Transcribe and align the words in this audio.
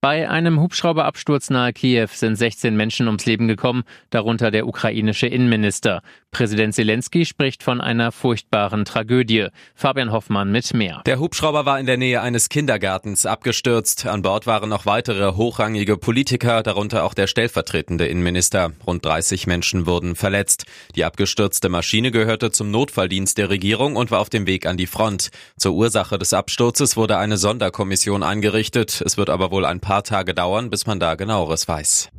Bei 0.00 0.30
einem 0.30 0.60
Hubschrauberabsturz 0.60 1.50
nahe 1.50 1.72
Kiew 1.72 2.06
sind 2.12 2.36
16 2.36 2.76
Menschen 2.76 3.08
ums 3.08 3.26
Leben 3.26 3.48
gekommen, 3.48 3.82
darunter 4.10 4.52
der 4.52 4.68
ukrainische 4.68 5.26
Innenminister. 5.26 6.02
Präsident 6.30 6.74
Zelensky 6.74 7.24
spricht 7.24 7.64
von 7.64 7.80
einer 7.80 8.12
furchtbaren 8.12 8.84
Tragödie. 8.84 9.48
Fabian 9.74 10.12
Hoffmann 10.12 10.52
mit 10.52 10.72
mehr. 10.72 11.02
Der 11.06 11.18
Hubschrauber 11.18 11.66
war 11.66 11.80
in 11.80 11.86
der 11.86 11.96
Nähe 11.96 12.20
eines 12.20 12.48
Kindergartens 12.48 13.26
abgestürzt. 13.26 14.06
An 14.06 14.22
Bord 14.22 14.46
waren 14.46 14.68
noch 14.68 14.86
weitere 14.86 15.34
hochrangige 15.34 15.96
Politiker, 15.96 16.62
darunter 16.62 17.02
auch 17.02 17.14
der 17.14 17.26
stellvertretende 17.26 18.06
Innenminister. 18.06 18.72
Rund 18.86 19.04
30 19.04 19.48
Menschen 19.48 19.86
wurden 19.86 20.14
verletzt. 20.14 20.66
Die 20.94 21.04
abgestürzte 21.04 21.70
Maschine 21.70 22.12
gehörte 22.12 22.52
zum 22.52 22.70
Notfalldienst 22.70 23.36
der 23.36 23.50
Regierung 23.50 23.96
und 23.96 24.12
war 24.12 24.20
auf 24.20 24.30
dem 24.30 24.46
Weg 24.46 24.64
an 24.66 24.76
die 24.76 24.86
Front. 24.86 25.30
Zur 25.56 25.72
Ursache 25.72 26.18
des 26.18 26.34
Absturzes 26.34 26.96
wurde 26.96 27.16
eine 27.16 27.36
Sonderkommission 27.36 28.22
eingerichtet. 28.22 29.02
Es 29.04 29.16
wird 29.16 29.30
aber 29.30 29.50
wohl 29.50 29.64
ein 29.64 29.80
paar 29.88 30.02
Tage 30.02 30.34
dauern, 30.34 30.68
bis 30.68 30.86
man 30.86 31.00
da 31.00 31.14
genaueres 31.14 31.66
weiß. 31.66 32.10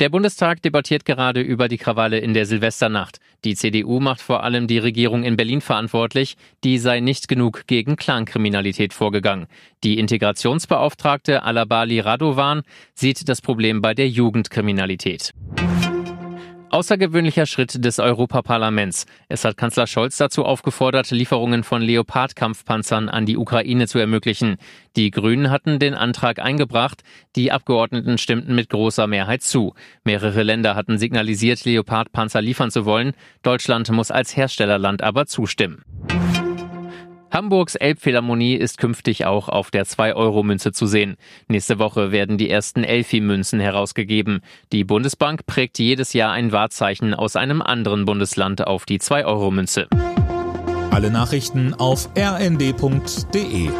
Der 0.00 0.10
Bundestag 0.10 0.60
debattiert 0.60 1.06
gerade 1.06 1.40
über 1.40 1.66
die 1.66 1.78
Krawalle 1.78 2.18
in 2.18 2.34
der 2.34 2.44
Silvesternacht. 2.44 3.20
Die 3.44 3.54
CDU 3.54 4.00
macht 4.00 4.20
vor 4.20 4.44
allem 4.44 4.66
die 4.66 4.76
Regierung 4.76 5.24
in 5.24 5.38
Berlin 5.38 5.62
verantwortlich, 5.62 6.36
die 6.62 6.76
sei 6.76 7.00
nicht 7.00 7.26
genug 7.26 7.66
gegen 7.66 7.96
Clankriminalität 7.96 8.92
vorgegangen. 8.92 9.46
Die 9.82 9.98
Integrationsbeauftragte 9.98 11.42
Alabali 11.42 12.00
Radovan 12.00 12.64
sieht 12.92 13.26
das 13.26 13.40
Problem 13.40 13.80
bei 13.80 13.94
der 13.94 14.10
Jugendkriminalität. 14.10 15.32
Außergewöhnlicher 16.80 17.44
Schritt 17.44 17.84
des 17.84 17.98
Europaparlaments. 17.98 19.04
Es 19.28 19.44
hat 19.44 19.58
Kanzler 19.58 19.86
Scholz 19.86 20.16
dazu 20.16 20.46
aufgefordert, 20.46 21.10
Lieferungen 21.10 21.62
von 21.62 21.82
Leopard-Kampfpanzern 21.82 23.10
an 23.10 23.26
die 23.26 23.36
Ukraine 23.36 23.86
zu 23.86 23.98
ermöglichen. 23.98 24.56
Die 24.96 25.10
Grünen 25.10 25.50
hatten 25.50 25.78
den 25.78 25.92
Antrag 25.92 26.38
eingebracht. 26.38 27.02
Die 27.36 27.52
Abgeordneten 27.52 28.16
stimmten 28.16 28.54
mit 28.54 28.70
großer 28.70 29.06
Mehrheit 29.06 29.42
zu. 29.42 29.74
Mehrere 30.04 30.42
Länder 30.42 30.74
hatten 30.74 30.96
signalisiert, 30.96 31.66
Leopard-Panzer 31.66 32.40
liefern 32.40 32.70
zu 32.70 32.86
wollen. 32.86 33.12
Deutschland 33.42 33.90
muss 33.90 34.10
als 34.10 34.34
Herstellerland 34.34 35.02
aber 35.02 35.26
zustimmen. 35.26 35.84
Hamburgs 37.30 37.76
Elbphilharmonie 37.76 38.54
ist 38.56 38.78
künftig 38.78 39.24
auch 39.24 39.48
auf 39.48 39.70
der 39.70 39.86
2-Euro-Münze 39.86 40.72
zu 40.72 40.86
sehen. 40.86 41.16
Nächste 41.46 41.78
Woche 41.78 42.10
werden 42.10 42.38
die 42.38 42.50
ersten 42.50 42.82
Elfi-Münzen 42.82 43.60
herausgegeben. 43.60 44.40
Die 44.72 44.82
Bundesbank 44.82 45.46
prägt 45.46 45.78
jedes 45.78 46.12
Jahr 46.12 46.32
ein 46.32 46.50
Wahrzeichen 46.50 47.14
aus 47.14 47.36
einem 47.36 47.62
anderen 47.62 48.04
Bundesland 48.04 48.66
auf 48.66 48.84
die 48.84 48.98
2-Euro-Münze. 48.98 49.86
Alle 50.90 51.10
Nachrichten 51.12 51.74
auf 51.74 52.08
rnd.de 52.18 53.70